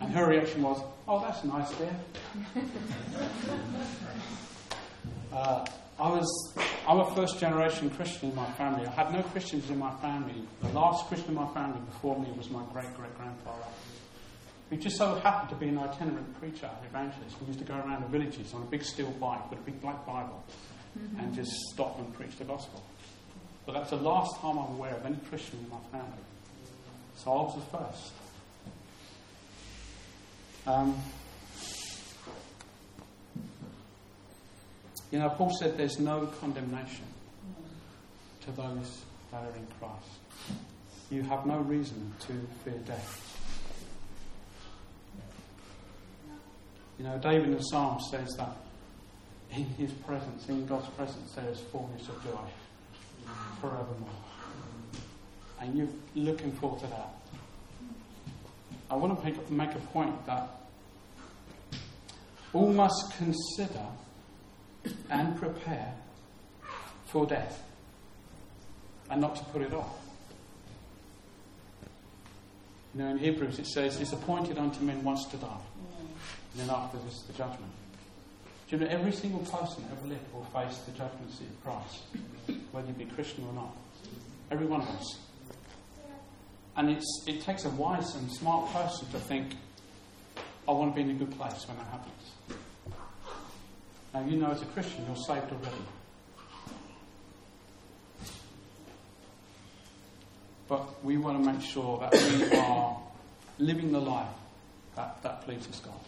[0.00, 1.96] And her reaction was, Oh, that's nice, dear.
[5.32, 5.64] uh,
[5.98, 6.54] I was,
[6.86, 8.86] I'm a first generation Christian in my family.
[8.86, 10.42] I had no Christians in my family.
[10.62, 13.64] The last Christian in my family before me was my great great grandfather
[14.70, 17.74] who just so happened to be an itinerant preacher, an evangelist, who used to go
[17.74, 20.42] around the villages on a big steel bike with a big black Bible
[20.98, 21.20] mm-hmm.
[21.20, 22.82] and just stop and preach the gospel.
[23.64, 26.18] But that's the last time I'm aware of any Christian in my family.
[27.16, 28.12] So I was the first.
[30.66, 30.96] Um,
[35.12, 37.04] you know, Paul said there's no condemnation
[38.42, 40.60] to those that are in Christ.
[41.10, 42.32] You have no reason to
[42.64, 43.25] fear death.
[46.98, 48.56] You know, David in the Psalm says that
[49.50, 52.38] in his presence, in God's presence, there is fullness of joy.
[53.60, 54.08] forevermore.
[55.60, 57.16] And you're looking forward to that.
[58.90, 60.48] I want to make, make a point that
[62.52, 63.86] all must consider
[65.10, 65.92] and prepare
[67.06, 67.62] for death
[69.10, 69.98] and not to put it off.
[72.94, 75.60] You know, in Hebrews it says, It's appointed unto men once to die,
[76.56, 77.70] and then after this, is the judgment.
[78.68, 82.02] Do you know, every single person ever lived will face the judgment seat of Christ,
[82.72, 83.76] whether you be Christian or not.
[84.50, 85.18] Every one of us.
[86.76, 89.52] And it's, it takes a wise and smart person to think,
[90.66, 92.60] I want to be in a good place when that happens.
[94.14, 95.76] Now, you know as a Christian, you're saved already.
[100.68, 102.98] But we want to make sure that we are
[103.58, 104.26] living the life
[104.96, 106.00] that, that pleases God.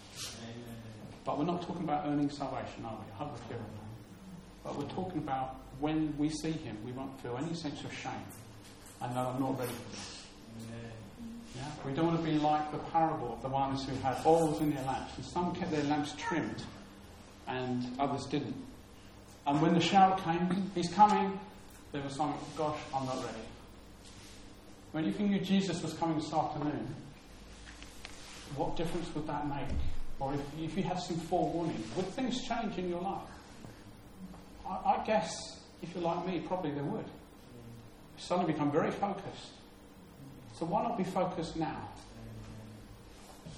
[1.25, 3.13] But we're not talking about earning salvation, are we?
[3.13, 4.65] I hope we're clear on that.
[4.65, 8.13] But we're talking about when we see Him, we won't feel any sense of shame.
[9.03, 10.25] and know I'm not ready for this.
[11.55, 11.63] Yeah?
[11.87, 14.75] We don't want to be like the parable of the ones who had oils in
[14.75, 16.63] their lamps, and some kept their lamps trimmed,
[17.47, 18.57] and others didn't.
[19.47, 21.39] And when the shout came, He's coming,
[21.93, 23.39] there was something, gosh, I'm not ready.
[24.93, 26.95] When you think Jesus was coming this afternoon,
[28.57, 29.77] what difference would that make?
[30.21, 33.23] Or if, if you had some forewarning, would things change in your life?
[34.69, 37.05] I, I guess, if you're like me, probably they would.
[37.05, 39.53] You suddenly become very focused.
[40.59, 41.89] So why not be focused now?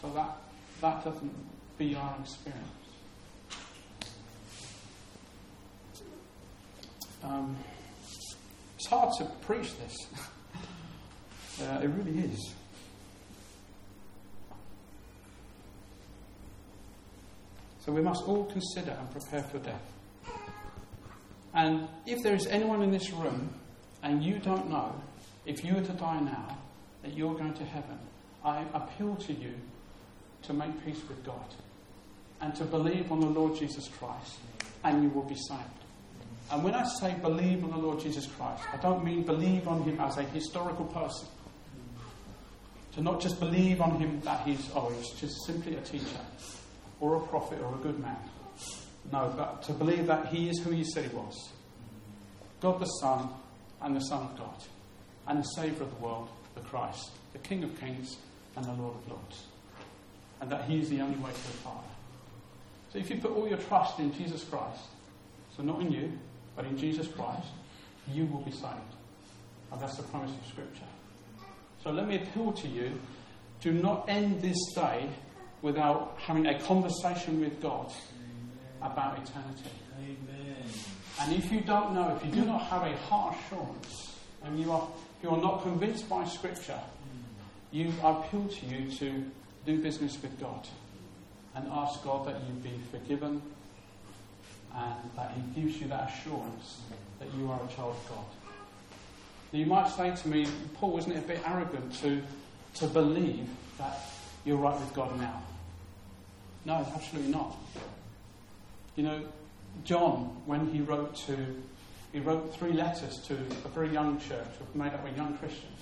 [0.02, 0.36] So that
[0.80, 1.34] that doesn't
[1.78, 2.66] be our experience.
[7.22, 7.56] Um,
[8.76, 9.94] it's hard to preach this.
[11.62, 12.54] uh, it really is.
[17.90, 19.82] So we must all consider and prepare for death.
[21.52, 23.52] And if there is anyone in this room
[24.04, 24.94] and you don't know,
[25.44, 26.56] if you were to die now,
[27.02, 27.98] that you're going to heaven,
[28.44, 29.54] I appeal to you
[30.42, 31.52] to make peace with God
[32.40, 34.38] and to believe on the Lord Jesus Christ,
[34.84, 35.64] and you will be saved.
[36.52, 39.82] And when I say believe on the Lord Jesus Christ, I don't mean believe on
[39.82, 41.26] him as a historical person.
[42.92, 46.20] To not just believe on him that he's, oh, he's just simply a teacher
[47.00, 48.16] or a prophet or a good man.
[49.10, 51.50] No, but to believe that he is who he said he was
[52.60, 53.30] God the Son
[53.82, 54.62] and the Son of God,
[55.26, 58.18] and the Saviour of the world, the Christ, the King of kings
[58.56, 59.44] and the Lord of lords.
[60.40, 61.86] And that he is the only way to the Father.
[62.92, 64.82] So if you put all your trust in Jesus Christ,
[65.56, 66.12] so not in you,
[66.56, 67.48] but in Jesus Christ,
[68.12, 68.94] you will be saved.
[69.72, 70.84] And that's the promise of Scripture.
[71.82, 72.92] So let me appeal to you
[73.60, 75.08] do not end this day
[75.62, 77.92] without having a conversation with God
[78.82, 79.70] about eternity.
[79.98, 80.56] Amen.
[81.20, 84.72] And if you don't know, if you do not have a heart assurance, and you
[84.72, 84.88] are,
[85.22, 87.76] you are not convinced by Scripture, hmm.
[87.76, 89.24] you I appeal to you to
[89.66, 90.66] do business with God
[91.54, 93.42] and ask God that you be forgiven
[94.74, 96.80] and that He gives you that assurance
[97.18, 98.24] that you are a child of God.
[99.52, 102.22] Now you might say to me, Paul, isn't it a bit arrogant to,
[102.76, 103.98] to believe that
[104.44, 105.42] you're right with God now?
[106.64, 107.56] No, absolutely not.
[108.96, 109.22] You know,
[109.84, 111.36] John, when he wrote to,
[112.12, 115.80] he wrote three letters to a very young church made up of young Christians.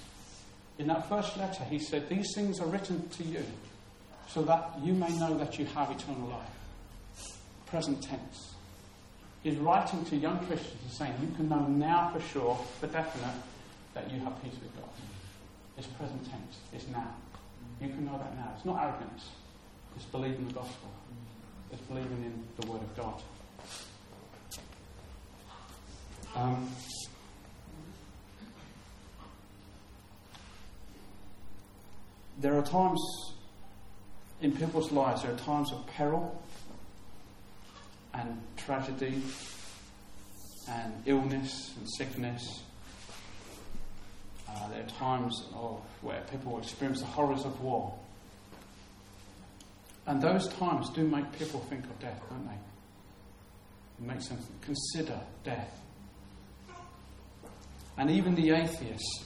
[0.79, 3.45] In that first letter, he said, These things are written to you
[4.29, 6.49] so that you may know that you have eternal life.
[7.67, 8.55] Present tense.
[9.43, 13.35] He's writing to young Christians and saying, You can know now for sure, for definite,
[13.95, 14.91] that you have peace with God.
[15.77, 16.59] It's present tense.
[16.73, 17.15] It's now.
[17.81, 18.53] You can know that now.
[18.57, 19.31] It's not arrogance.
[19.97, 20.91] It's believing the gospel.
[21.73, 23.23] It's believing in the word of God.
[26.37, 26.71] Um,
[32.41, 33.01] there are times
[34.41, 36.41] in people's lives, there are times of peril
[38.15, 39.21] and tragedy
[40.69, 42.63] and illness and sickness.
[44.49, 47.95] Uh, there are times of where people experience the horrors of war.
[50.09, 52.55] And those times do make people think of death, don't they?
[52.55, 55.79] It makes them consider death.
[57.99, 59.25] And even the atheist,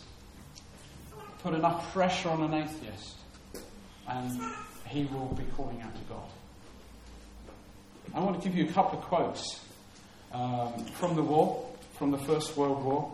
[1.39, 3.15] put enough pressure on an atheist,
[4.09, 4.41] and
[4.89, 6.29] he will be calling out to God.
[8.13, 9.61] I want to give you a couple of quotes
[10.33, 11.65] um, from the war,
[11.97, 13.13] from the First World War.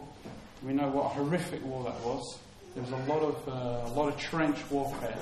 [0.63, 2.39] We know what a horrific war that was.
[2.75, 5.19] There was a lot of uh, a lot of trench warfare,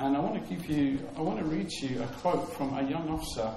[0.00, 2.72] and I want to give you, I want to read to you a quote from
[2.78, 3.52] a young officer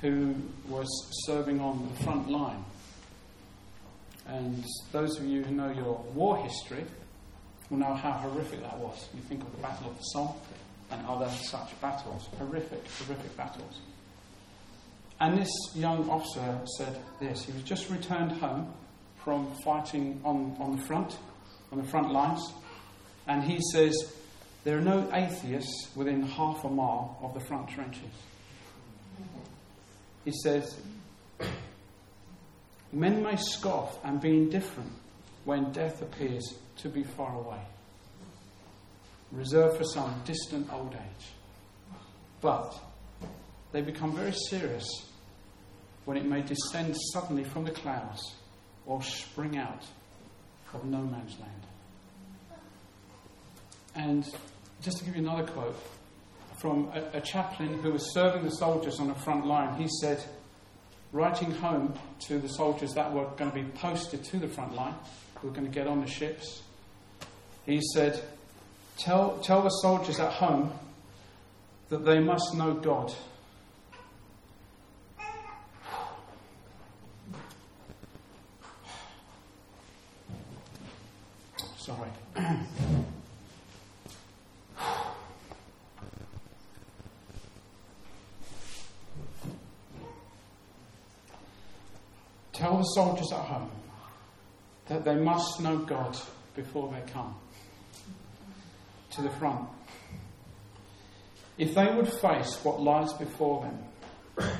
[0.00, 0.34] who
[0.68, 0.88] was
[1.24, 2.64] serving on the front line.
[4.26, 6.84] And those of you who know your war history
[7.70, 9.08] will know how horrific that was.
[9.14, 10.34] You think of the Battle of the Somme
[10.90, 12.28] and other such battles.
[12.38, 13.80] Horrific, horrific battles.
[15.20, 17.44] And this young officer said this.
[17.44, 18.72] He was just returned home
[19.24, 21.16] from fighting on, on the front,
[21.70, 22.52] on the front lines.
[23.28, 23.94] And he says,
[24.64, 28.12] There are no atheists within half a mile of the front trenches.
[30.24, 30.76] He says,
[32.92, 34.92] Men may scoff and be indifferent
[35.44, 37.60] when death appears to be far away,
[39.32, 41.26] reserved for some distant old age.
[42.40, 42.78] But
[43.72, 44.86] they become very serious
[46.04, 48.34] when it may descend suddenly from the clouds
[48.86, 49.84] or spring out
[50.74, 51.66] of no man's land.
[53.94, 54.24] And
[54.82, 55.76] just to give you another quote
[56.58, 60.22] from a, a, chaplain who was serving the soldiers on the front line, he said,
[61.12, 64.94] writing home to the soldiers that were going to be posted to the front line,
[65.36, 66.62] who were going to get on the ships,
[67.64, 68.20] he said,
[68.98, 70.70] Tell, tell the soldiers at home
[71.88, 73.14] that they must know God
[81.76, 82.10] Sorry.
[92.62, 93.72] Tell the soldiers at home
[94.86, 96.16] that they must know God
[96.54, 97.34] before they come
[99.10, 99.68] to the front.
[101.58, 103.68] If they would face what lies before
[104.36, 104.52] them,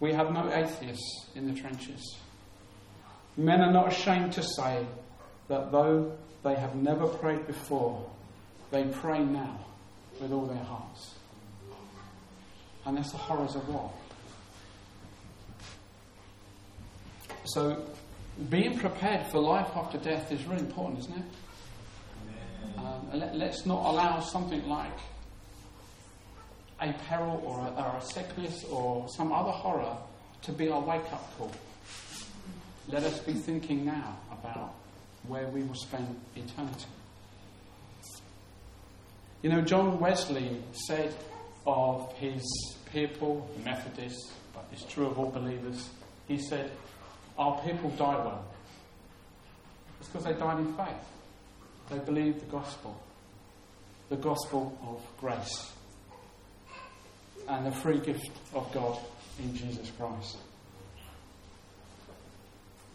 [0.00, 2.16] we have no atheists in the trenches.
[3.36, 4.84] Men are not ashamed to say
[5.46, 8.04] that though they have never prayed before,
[8.72, 9.64] they pray now
[10.20, 11.14] with all their hearts.
[12.84, 13.92] And that's the horrors of war.
[17.46, 17.84] So,
[18.50, 22.78] being prepared for life after death is really important, isn't it?
[22.78, 24.98] Um, let, us not allow something like
[26.80, 29.96] a peril or a, or a sickness or some other horror
[30.42, 31.52] to be our wake up call.
[32.88, 34.74] Let us be thinking now about
[35.26, 36.86] where we will spend eternity.
[39.42, 41.14] You know, John Wesley said
[41.66, 42.42] of his
[42.92, 45.88] people, Methodists, but it's true of all believers,
[46.28, 46.70] he said,
[47.38, 48.44] Our people die well.
[50.00, 50.86] It's because they died in faith.
[51.90, 53.00] They believed the gospel,
[54.08, 55.72] the gospel of grace,
[57.48, 58.98] and the free gift of God
[59.38, 60.38] in Jesus Christ.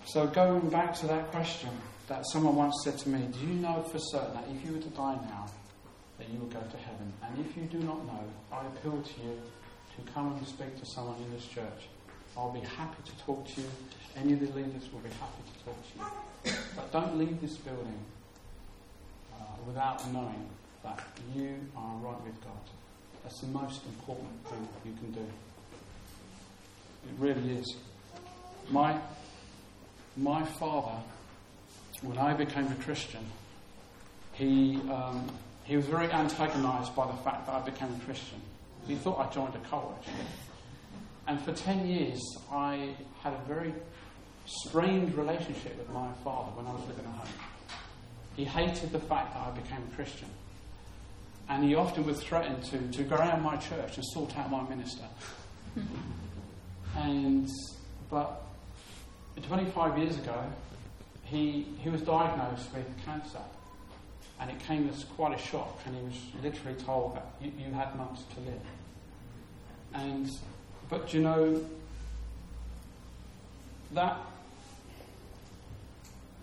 [0.05, 1.69] So, going back to that question,
[2.07, 4.81] that someone once said to me, Do you know for certain that if you were
[4.81, 5.45] to die now,
[6.17, 7.13] that you would go to heaven?
[7.23, 9.39] And if you do not know, I appeal to you
[9.95, 11.87] to come and speak to someone in this church.
[12.35, 13.67] I'll be happy to talk to you.
[14.17, 16.57] Any of the leaders will be happy to talk to you.
[16.75, 17.99] But don't leave this building
[19.33, 20.49] uh, without knowing
[20.83, 20.99] that
[21.35, 22.53] you are right with God.
[23.23, 25.21] That's the most important thing you can do.
[27.07, 27.75] It really is.
[28.69, 28.99] My,
[30.17, 30.97] my father
[32.01, 33.25] when I became a Christian,
[34.33, 35.27] he, um,
[35.63, 38.41] he was very antagonized by the fact that I became a Christian.
[38.87, 40.25] He thought I joined a cult, actually.
[41.27, 42.19] And for 10 years,
[42.51, 43.73] I had a very
[44.45, 47.27] strained relationship with my father when I was living at home.
[48.35, 50.29] He hated the fact that I became a Christian.
[51.49, 54.67] And he often would threaten to, to go around my church and sort out my
[54.69, 55.03] minister.
[56.97, 57.49] and,
[58.09, 58.43] but
[59.47, 60.43] 25 years ago,
[61.25, 63.41] he, he was diagnosed with cancer.
[64.39, 67.73] And it came as quite a shock, and he was literally told that you, you
[67.73, 68.61] had months to live.
[69.93, 70.29] And,
[70.89, 71.63] but you know,
[73.93, 74.17] that,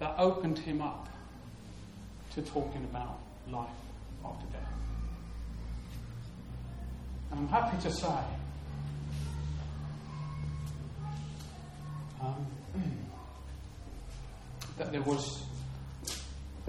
[0.01, 1.09] that opened him up
[2.35, 3.19] to talking about
[3.51, 3.69] life
[4.25, 4.63] after death.
[7.31, 8.19] And I'm happy to say
[12.21, 12.47] um,
[14.79, 15.43] that there was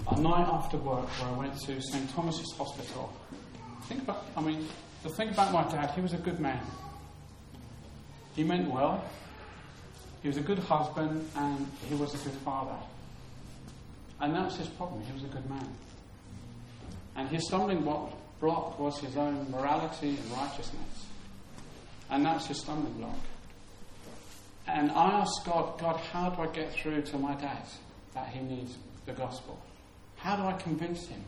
[0.08, 3.12] a night after work where I went to St Thomas's Hospital.
[3.84, 4.66] Think about, I mean,
[5.02, 6.60] the thing about my dad, he was a good man.
[8.34, 9.04] He meant well.
[10.22, 12.76] He was a good husband and he was a good father.
[14.20, 15.02] And that's his problem.
[15.04, 15.68] He was a good man.
[17.16, 21.06] And his stumbling block was his own morality and righteousness.
[22.10, 23.18] And that's his stumbling block.
[24.66, 27.64] And I asked God, God, how do I get through to my dad?
[28.14, 29.58] that he needs the gospel.
[30.16, 31.24] How do I convince him?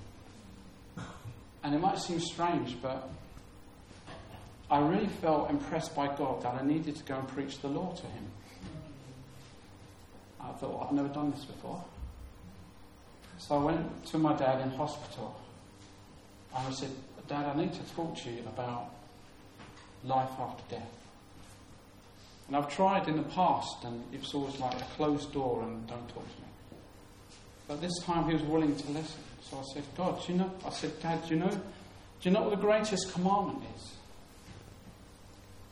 [1.62, 3.08] And it might seem strange, but
[4.70, 7.94] I really felt impressed by God that I needed to go and preach the law
[7.94, 8.24] to him.
[10.42, 11.82] I thought, I've never done this before.
[13.38, 15.40] So I went to my dad in hospital
[16.56, 16.90] and I said,
[17.28, 18.90] Dad, I need to talk to you about
[20.04, 20.90] life after death.
[22.48, 26.08] And I've tried in the past, and it's always like a closed door and don't
[26.08, 26.48] talk to me.
[27.68, 29.20] But this time he was willing to listen.
[29.42, 30.52] So I said, God, do you know?
[30.66, 31.50] I said, Dad, do you know?
[31.50, 33.92] Do you know what the greatest commandment is?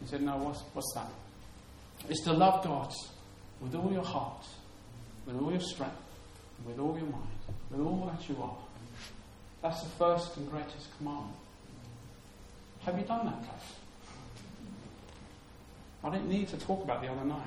[0.01, 1.11] He said, No, what's, what's that?
[2.09, 2.93] It's to love God
[3.61, 4.47] with all your heart,
[5.27, 5.95] with all your strength,
[6.67, 7.39] with all your mind,
[7.71, 8.57] with all that you are.
[9.63, 11.37] That's the first and greatest commandment.
[12.85, 13.75] Have you done that, guys?
[16.03, 17.43] I didn't need to talk about the other nine.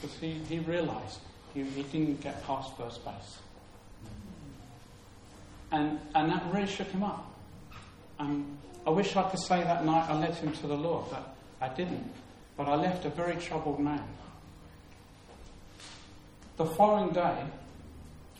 [0.00, 1.18] Because he, he realised
[1.52, 3.38] he, he didn't get past first base.
[5.72, 7.30] And, and that really shook him up.
[8.18, 8.56] And
[8.86, 11.68] I wish I could say that night I led him to the Lord, but I
[11.68, 12.10] didn't.
[12.56, 14.02] But I left a very troubled man.
[16.56, 17.44] The following day,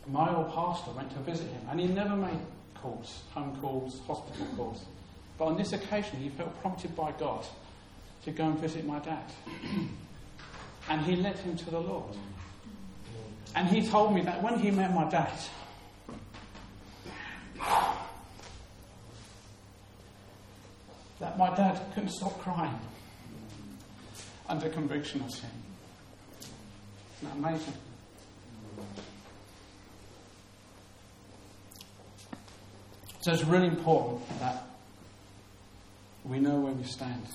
[0.08, 2.38] my old pastor went to visit him, and he never made
[2.74, 4.84] calls, home calls, hospital calls.
[5.36, 7.44] But on this occasion, he felt prompted by God
[8.24, 9.24] to go and visit my dad.
[10.88, 12.16] and he led him to the Lord.
[13.54, 15.32] And he told me that when he met my dad,
[21.20, 22.78] that my dad couldn't stop crying
[24.48, 25.50] under conviction of sin.
[27.20, 27.74] Isn't that amazing?
[33.20, 34.66] So it's really important that
[36.24, 37.26] we know where we stand.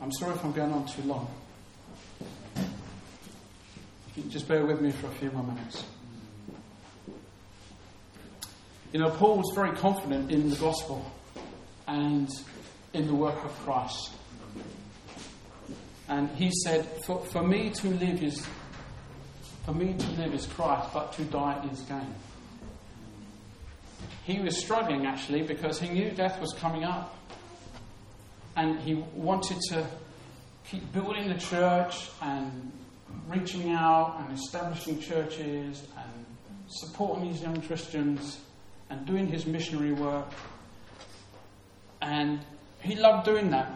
[0.00, 1.28] I'm sorry if I'm going on too long.
[4.28, 5.84] Just bear with me for a few more minutes.
[8.92, 11.04] You know, Paul was very confident in the gospel
[11.86, 12.30] and
[12.92, 14.12] in the work of Christ.
[16.08, 18.46] And he said, for, for me to live is
[19.64, 22.14] for me to live is Christ, but to die is gain.
[24.24, 27.16] He was struggling actually because he knew death was coming up.
[28.56, 29.86] And he wanted to
[30.68, 32.72] keep building the church and
[33.28, 36.26] reaching out and establishing churches and
[36.68, 38.40] supporting these young Christians
[38.90, 40.26] and doing his missionary work.
[42.00, 42.40] And
[42.80, 43.70] he loved doing that.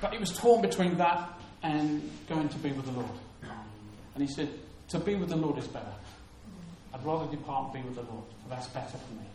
[0.00, 1.28] But he was torn between that
[1.62, 3.10] and going to be with the Lord.
[4.16, 4.48] And he said,
[4.88, 5.92] To be with the Lord is better.
[6.94, 9.26] I'd rather depart and be with the Lord, for that's better for me.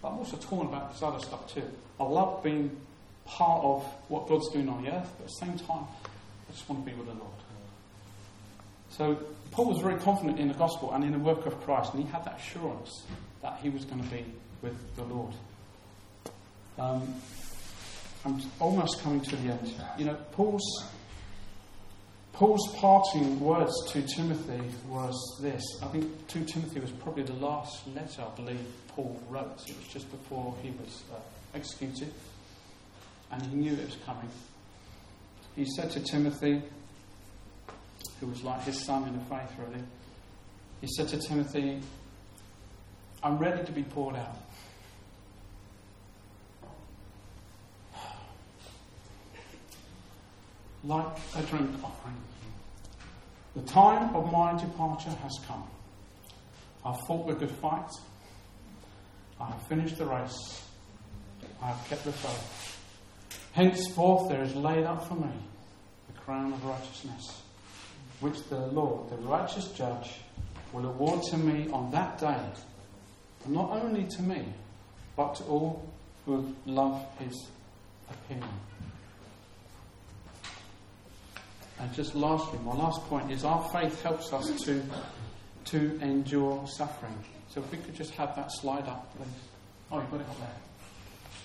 [0.00, 1.68] But I'm also torn about this other stuff too.
[1.98, 2.80] I love being
[3.24, 5.84] part of what God's doing on the earth, but at the same time,
[6.48, 7.32] I just want to be with the Lord.
[8.90, 9.18] So
[9.50, 12.08] Paul was very confident in the gospel and in the work of Christ, and he
[12.08, 13.02] had that assurance
[13.42, 14.24] that he was going to be
[14.62, 15.34] with the Lord.
[16.78, 17.12] Um,
[18.24, 19.74] I'm almost coming to the end.
[19.98, 20.84] You know, Paul's
[22.38, 25.60] Paul's parting words to Timothy was this.
[25.82, 29.60] I think 2 Timothy was probably the last letter I believe Paul wrote.
[29.66, 31.18] It was just before he was uh,
[31.52, 32.12] executed,
[33.32, 34.28] and he knew it was coming.
[35.56, 36.62] He said to Timothy,
[38.20, 39.82] who was like his son in the faith, really,
[40.80, 41.80] he said to Timothy,
[43.20, 44.36] I'm ready to be poured out.
[50.84, 51.06] Like
[51.36, 52.16] a drink offering.
[53.56, 55.64] The time of my departure has come.
[56.84, 57.90] I've fought the good fight.
[59.40, 60.64] I have finished the race.
[61.62, 62.78] I have kept the faith.
[63.52, 65.30] Henceforth there is laid up for me
[66.06, 67.42] the crown of righteousness,
[68.20, 70.12] which the Lord, the righteous judge,
[70.72, 72.40] will award to me on that day,
[73.44, 74.44] and not only to me,
[75.16, 75.88] but to all
[76.24, 77.48] who love his
[78.08, 78.48] opinion.
[81.80, 84.82] And just lastly, my last point is our faith helps us to,
[85.66, 87.16] to endure suffering.
[87.48, 89.28] So if we could just have that slide up, please.
[89.90, 90.48] Oh, you've got it up there.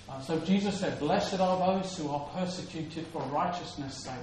[0.10, 4.14] Uh, so Jesus said, Blessed are those who are persecuted for righteousness' sake,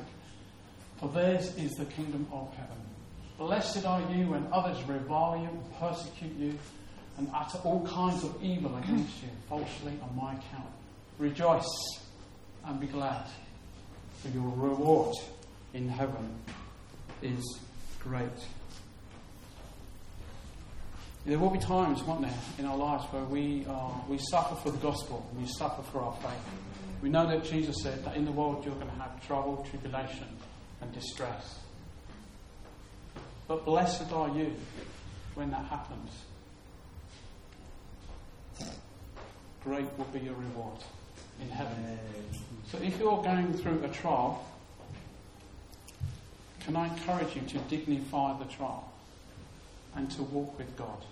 [0.99, 2.77] for theirs is the kingdom of heaven.
[3.39, 6.59] Blessed are you when others revile you and persecute you
[7.17, 10.69] and utter all kinds of evil against you falsely on my account.
[11.19, 12.01] Rejoice
[12.67, 13.25] and be glad,
[14.21, 15.17] for your reward
[15.75, 16.39] in heaven
[17.23, 17.61] is
[18.01, 18.29] great.
[21.27, 24.71] There will be times, won't there, in our lives where we, are, we suffer for
[24.71, 26.33] the gospel, we suffer for our faith.
[27.03, 30.27] We know that Jesus said that in the world you're going to have trouble, tribulation,
[30.81, 31.59] and distress.
[33.47, 34.55] But blessed are you
[35.35, 36.11] when that happens.
[39.63, 40.79] Great will be your reward
[41.43, 41.99] in heaven.
[42.71, 44.47] So if you're going through a trial,
[46.61, 48.93] can I encourage you to dignify the trial
[49.97, 51.05] and to walk with God?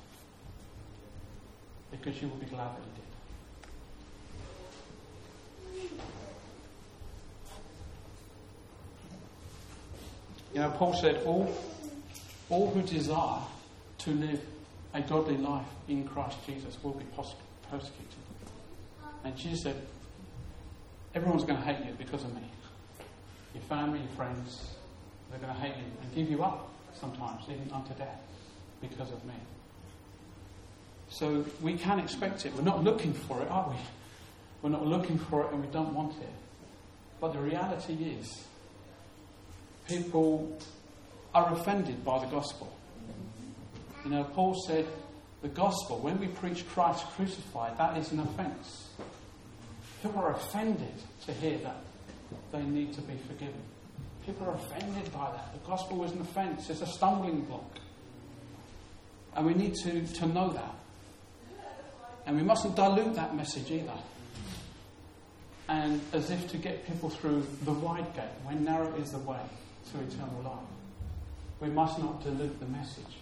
[1.90, 3.04] Because you will be glad that you did.
[10.54, 11.54] You know, Paul said, all,
[12.48, 13.40] all who desire
[13.98, 14.40] to live
[14.94, 18.06] a godly life in Christ Jesus will be persecuted.
[19.24, 19.76] And Jesus said,
[21.14, 22.42] everyone's going to hate you because of me.
[23.54, 24.74] Your family, your friends,
[25.30, 28.20] they're going to hate you and give you up sometimes, even unto death,
[28.80, 29.34] because of me.
[31.10, 32.54] So we can expect it.
[32.54, 33.76] We're not looking for it, are we?
[34.62, 36.32] We're not looking for it and we don't want it.
[37.20, 38.44] But the reality is,
[39.86, 40.58] people
[41.34, 42.72] are offended by the gospel.
[44.04, 44.86] You know, Paul said,
[45.42, 48.88] the gospel, when we preach Christ crucified, that is an offence.
[50.02, 50.94] People are offended
[51.26, 51.76] to hear that
[52.52, 53.60] they need to be forgiven.
[54.28, 55.54] People are offended by that.
[55.54, 57.78] The gospel is an offence, it's a stumbling block.
[59.34, 60.74] And we need to, to know that.
[62.26, 63.96] And we mustn't dilute that message either.
[65.66, 69.40] And as if to get people through the wide gate, when narrow is the way
[69.92, 70.58] to eternal life.
[71.60, 73.16] We must not dilute the message.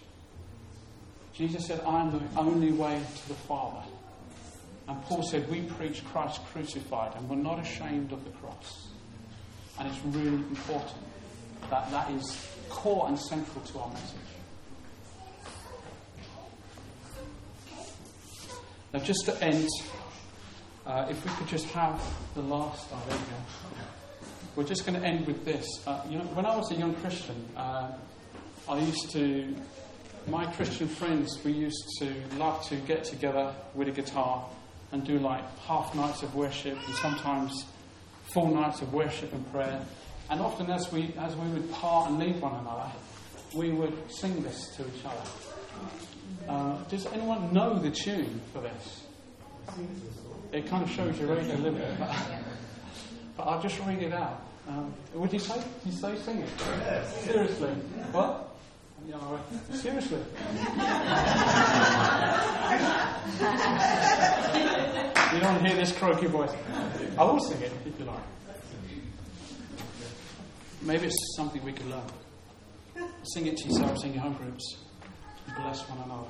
[1.31, 3.87] Jesus said, I am the only way to the Father.
[4.89, 8.89] And Paul said, We preach Christ crucified, and we're not ashamed of the cross.
[9.79, 10.97] And it's really important
[11.69, 14.17] that that is core and central to our message.
[18.93, 19.67] Now, just to end,
[20.85, 22.01] uh, if we could just have
[22.33, 22.87] the last.
[22.91, 23.83] Oh, there we go.
[24.55, 25.67] We're just going to end with this.
[25.85, 27.91] Uh, you know, when I was a young Christian, uh,
[28.67, 29.53] I used to,
[30.27, 34.49] my Christian friends, we used to love to get together with a guitar
[34.91, 37.65] and do like half nights of worship and sometimes
[38.33, 39.85] full nights of worship and prayer.
[40.29, 42.91] And often, as we, as we would part and leave one another,
[43.55, 45.29] we would sing this to each other.
[46.49, 49.03] Uh, does anyone know the tune for this?
[50.51, 52.15] It kind of shows you ready a little bit, but,
[53.37, 54.41] but I'll just read it out.
[54.67, 55.61] Um, would you say?
[55.85, 56.49] You say sing it?
[56.59, 57.23] Yes.
[57.23, 57.69] Seriously?
[58.11, 58.43] What?
[59.71, 60.19] Seriously?
[65.37, 66.51] you don't hear this croaky voice.
[67.17, 68.19] I will sing it if you like.
[70.81, 73.09] Maybe it's something we could learn.
[73.33, 74.77] Sing it to yourself, sing your home groups,
[75.57, 76.27] bless one another.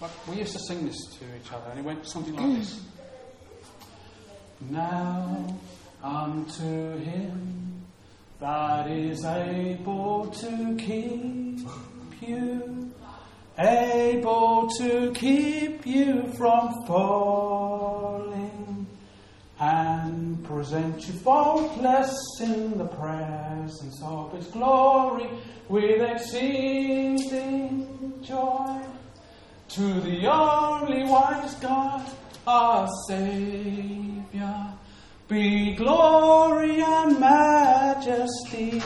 [0.00, 2.80] But we used to sing this to each other, and it went something like this.
[4.70, 5.56] Now
[6.02, 7.84] unto him
[8.40, 11.60] that is able to keep
[12.20, 12.91] you,
[13.58, 18.86] able to keep you from falling,
[19.60, 25.28] and present you faultless in the presence of his glory
[25.68, 27.86] with exceeding
[28.22, 28.82] joy.
[29.68, 32.04] To the only wise God,
[32.46, 34.74] our Saviour
[35.28, 38.82] be glory and majesty,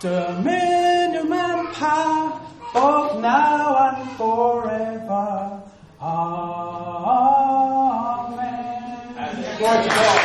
[0.00, 2.40] dominion and power,
[2.74, 5.62] both now and forever.
[6.02, 6.34] Amen.
[9.58, 10.18] Glory to God.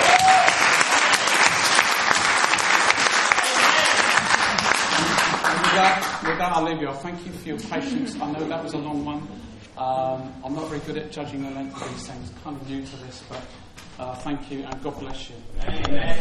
[5.62, 6.91] With that, with that, I'll leave you.
[6.93, 8.20] Thank you for your patience.
[8.20, 9.28] I know that was a long one.
[9.78, 12.32] Um, I'm not very good at judging the length of these things.
[12.43, 13.41] Kind of new to this, but
[14.00, 15.36] uh, thank you and God bless you.
[15.68, 16.20] Amen.